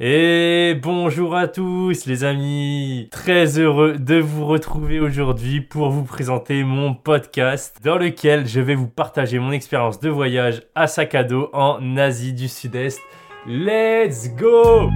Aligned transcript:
Et 0.00 0.74
bonjour 0.82 1.36
à 1.36 1.46
tous 1.46 2.04
les 2.06 2.24
amis, 2.24 3.06
très 3.12 3.60
heureux 3.60 3.96
de 3.96 4.16
vous 4.16 4.44
retrouver 4.44 4.98
aujourd'hui 4.98 5.60
pour 5.60 5.90
vous 5.90 6.02
présenter 6.02 6.64
mon 6.64 6.94
podcast 6.94 7.76
dans 7.84 7.96
lequel 7.96 8.48
je 8.48 8.58
vais 8.58 8.74
vous 8.74 8.88
partager 8.88 9.38
mon 9.38 9.52
expérience 9.52 10.00
de 10.00 10.10
voyage 10.10 10.62
à 10.74 10.88
dos 11.22 11.48
en 11.52 11.96
Asie 11.96 12.32
du 12.32 12.48
Sud-Est. 12.48 12.98
Let's 13.46 14.34
go 14.34 14.90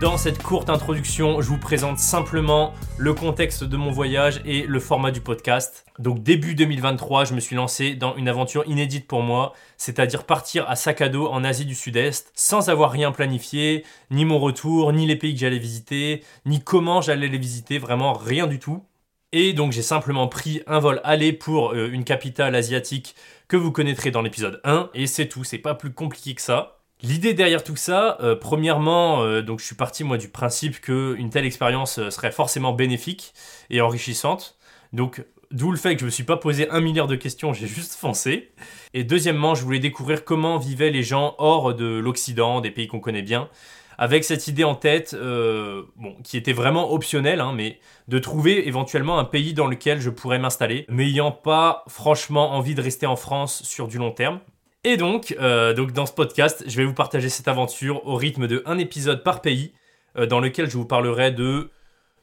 Dans 0.00 0.16
cette 0.16 0.40
courte 0.40 0.70
introduction, 0.70 1.40
je 1.40 1.48
vous 1.48 1.58
présente 1.58 1.98
simplement 1.98 2.72
le 2.98 3.14
contexte 3.14 3.64
de 3.64 3.76
mon 3.76 3.90
voyage 3.90 4.40
et 4.44 4.62
le 4.62 4.78
format 4.78 5.10
du 5.10 5.20
podcast. 5.20 5.84
Donc 5.98 6.22
début 6.22 6.54
2023, 6.54 7.24
je 7.24 7.34
me 7.34 7.40
suis 7.40 7.56
lancé 7.56 7.96
dans 7.96 8.14
une 8.14 8.28
aventure 8.28 8.62
inédite 8.68 9.08
pour 9.08 9.22
moi, 9.22 9.54
c'est-à-dire 9.76 10.22
partir 10.22 10.70
à 10.70 10.76
sac 10.76 11.00
à 11.00 11.08
dos 11.08 11.26
en 11.26 11.42
Asie 11.42 11.64
du 11.64 11.74
Sud-Est 11.74 12.30
sans 12.36 12.68
avoir 12.68 12.92
rien 12.92 13.10
planifié, 13.10 13.84
ni 14.12 14.24
mon 14.24 14.38
retour, 14.38 14.92
ni 14.92 15.04
les 15.04 15.16
pays 15.16 15.34
que 15.34 15.40
j'allais 15.40 15.58
visiter, 15.58 16.22
ni 16.46 16.62
comment 16.62 17.00
j'allais 17.00 17.26
les 17.26 17.38
visiter, 17.38 17.78
vraiment 17.78 18.12
rien 18.12 18.46
du 18.46 18.60
tout. 18.60 18.84
Et 19.32 19.52
donc 19.52 19.72
j'ai 19.72 19.82
simplement 19.82 20.28
pris 20.28 20.62
un 20.68 20.78
vol 20.78 21.00
aller 21.02 21.32
pour 21.32 21.72
euh, 21.72 21.90
une 21.90 22.04
capitale 22.04 22.54
asiatique 22.54 23.16
que 23.48 23.56
vous 23.56 23.72
connaîtrez 23.72 24.12
dans 24.12 24.22
l'épisode 24.22 24.60
1 24.62 24.90
et 24.94 25.08
c'est 25.08 25.26
tout, 25.26 25.42
c'est 25.42 25.58
pas 25.58 25.74
plus 25.74 25.92
compliqué 25.92 26.36
que 26.36 26.40
ça. 26.40 26.77
L'idée 27.00 27.32
derrière 27.32 27.62
tout 27.62 27.76
ça, 27.76 28.18
euh, 28.20 28.34
premièrement, 28.34 29.22
euh, 29.22 29.40
donc 29.40 29.60
je 29.60 29.64
suis 29.64 29.76
parti 29.76 30.02
moi 30.02 30.18
du 30.18 30.28
principe 30.28 30.80
qu'une 30.80 31.30
telle 31.30 31.44
expérience 31.44 32.00
euh, 32.00 32.10
serait 32.10 32.32
forcément 32.32 32.72
bénéfique 32.72 33.34
et 33.70 33.80
enrichissante. 33.80 34.58
Donc 34.92 35.24
d'où 35.52 35.70
le 35.70 35.76
fait 35.76 35.94
que 35.94 36.00
je 36.00 36.06
me 36.06 36.10
suis 36.10 36.24
pas 36.24 36.36
posé 36.36 36.68
un 36.70 36.80
milliard 36.80 37.06
de 37.06 37.14
questions, 37.14 37.52
j'ai 37.52 37.68
juste 37.68 37.94
foncé. 37.94 38.50
Et 38.94 39.04
deuxièmement, 39.04 39.54
je 39.54 39.62
voulais 39.62 39.78
découvrir 39.78 40.24
comment 40.24 40.58
vivaient 40.58 40.90
les 40.90 41.04
gens 41.04 41.36
hors 41.38 41.72
de 41.72 41.86
l'Occident, 41.86 42.60
des 42.60 42.72
pays 42.72 42.88
qu'on 42.88 42.98
connaît 42.98 43.22
bien, 43.22 43.48
avec 43.96 44.24
cette 44.24 44.48
idée 44.48 44.64
en 44.64 44.74
tête, 44.74 45.16
bon, 45.16 46.16
qui 46.24 46.36
était 46.36 46.52
vraiment 46.52 46.92
optionnelle, 46.92 47.40
hein, 47.40 47.52
mais 47.54 47.78
de 48.08 48.18
trouver 48.18 48.66
éventuellement 48.66 49.18
un 49.18 49.24
pays 49.24 49.54
dans 49.54 49.66
lequel 49.66 50.00
je 50.00 50.10
pourrais 50.10 50.38
m'installer, 50.38 50.84
n'ayant 50.88 51.32
pas 51.32 51.84
franchement 51.88 52.52
envie 52.54 52.74
de 52.74 52.82
rester 52.82 53.06
en 53.06 53.16
France 53.16 53.62
sur 53.64 53.88
du 53.88 53.98
long 53.98 54.12
terme. 54.12 54.40
Et 54.84 54.96
donc, 54.96 55.34
euh, 55.40 55.74
donc, 55.74 55.92
dans 55.92 56.06
ce 56.06 56.12
podcast, 56.12 56.62
je 56.68 56.76
vais 56.76 56.84
vous 56.84 56.94
partager 56.94 57.28
cette 57.28 57.48
aventure 57.48 58.06
au 58.06 58.14
rythme 58.14 58.46
de 58.46 58.62
un 58.64 58.78
épisode 58.78 59.24
par 59.24 59.42
pays, 59.42 59.72
euh, 60.16 60.26
dans 60.26 60.38
lequel 60.38 60.70
je 60.70 60.76
vous 60.76 60.84
parlerai 60.84 61.32
de 61.32 61.70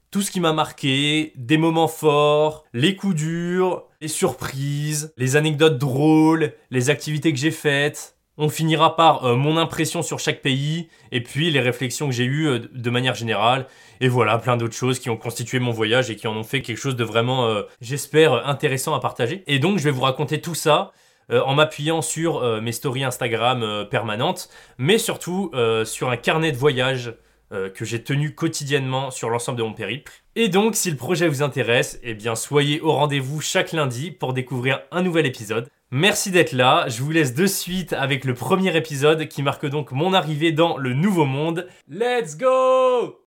tout 0.09 0.22
ce 0.22 0.31
qui 0.31 0.39
m'a 0.39 0.53
marqué, 0.53 1.34
des 1.36 1.58
moments 1.58 1.89
forts, 1.89 2.64
les 2.73 2.95
coups 2.95 3.16
durs, 3.16 3.84
les 4.00 4.08
surprises, 4.08 5.14
les 5.17 5.36
anecdotes 5.36 5.78
drôles, 5.78 6.53
les 6.72 6.89
activités 6.89 7.34
que 7.34 7.39
j'ai 7.39 7.52
faites. 7.52 8.16
On 8.38 8.47
finira 8.47 8.95
par 8.95 9.25
euh, 9.25 9.36
mon 9.36 9.58
impression 9.58 10.02
sur 10.02 10.19
chaque 10.19 10.42
pays, 10.42 10.88
et 11.12 11.22
puis 11.22 11.52
les 11.52 11.59
réflexions 11.59 12.08
que 12.08 12.14
j'ai 12.14 12.25
eues 12.25 12.62
de 12.72 12.90
manière 12.90 13.16
générale, 13.16 13.67
et 14.00 14.08
voilà, 14.08 14.38
plein 14.38 14.56
d'autres 14.56 14.75
choses 14.75 15.00
qui 15.00 15.09
ont 15.09 15.17
constitué 15.17 15.59
mon 15.59 15.72
voyage 15.72 16.09
et 16.09 16.16
qui 16.16 16.28
en 16.28 16.38
ont 16.38 16.44
fait 16.44 16.62
quelque 16.62 16.78
chose 16.80 16.95
de 16.95 17.03
vraiment, 17.03 17.64
j'espère, 17.81 18.47
intéressant 18.47 18.94
à 18.94 19.02
partager. 19.02 19.44
Et 19.47 19.59
donc, 19.59 19.78
je 19.78 19.84
vais 19.84 19.92
vous 19.92 20.02
raconter 20.02 20.40
tout 20.40 20.56
ça, 20.56 20.94
euh, 21.31 21.42
en 21.42 21.56
m'appuyant 21.56 22.02
sur 22.02 22.38
euh, 22.38 22.62
mes 22.62 22.72
stories 22.72 23.04
Instagram 23.04 23.64
euh, 23.64 23.86
permanentes, 23.86 24.50
mais 24.78 24.98
surtout 24.98 25.52
sur 25.86 26.09
un 26.09 26.18
carnet 26.18 26.52
de 26.52 26.58
voyage 26.58 27.14
que 27.52 27.86
j'ai 27.86 28.04
tenu 28.04 28.34
quotidiennement 28.34 29.12
sur 29.12 29.30
l'ensemble 29.30 29.58
de 29.58 29.64
mon 29.64 29.73
périple. 29.73 30.12
Et 30.36 30.50
donc, 30.50 30.76
si 30.76 30.92
le 30.92 30.98
projet 30.98 31.28
vous 31.28 31.42
intéresse, 31.42 32.00
eh 32.03 32.14
bien, 32.14 32.36
soyez 32.36 32.81
au 32.81 32.92
rendez-vous 32.92 33.40
chaque 33.40 33.72
lundi 33.72 34.12
pour 34.12 34.34
découvrir 34.34 34.81
un 34.92 35.02
nouvel 35.02 35.26
épisode. 35.26 35.70
Merci 35.92 36.31
d'être 36.31 36.52
là, 36.52 36.86
je 36.90 37.02
vous 37.02 37.12
laisse 37.12 37.34
de 37.34 37.46
suite 37.46 37.94
avec 37.94 38.26
le 38.26 38.34
premier 38.34 38.76
épisode 38.76 39.28
qui 39.28 39.44
marque 39.44 39.68
donc 39.68 39.92
mon 39.92 40.14
arrivée 40.14 40.52
dans 40.52 40.78
le 40.78 40.94
nouveau 40.94 41.26
monde. 41.26 41.68
Let's 41.88 42.38
go 42.38 43.20